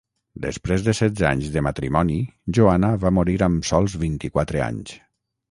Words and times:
Després 0.43 0.85
de 0.85 0.95
setze 0.99 1.27
anys 1.31 1.51
de 1.55 1.63
matrimoni, 1.67 2.17
Joana 2.59 2.91
va 3.05 3.13
morir 3.19 3.37
amb 3.51 3.69
sols 3.75 3.99
vint-i-quatre 4.07 4.65
anys. 4.71 4.99